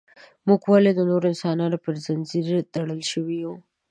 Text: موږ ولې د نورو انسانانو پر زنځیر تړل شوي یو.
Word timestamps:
موږ 0.47 0.61
ولې 0.71 0.91
د 0.95 0.99
نورو 1.09 1.25
انسانانو 1.33 1.77
پر 1.83 1.93
زنځیر 2.05 2.47
تړل 2.73 3.01
شوي 3.11 3.37
یو. 3.45 3.53